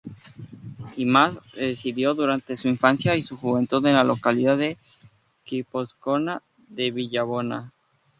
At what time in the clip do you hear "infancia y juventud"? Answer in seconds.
2.67-3.85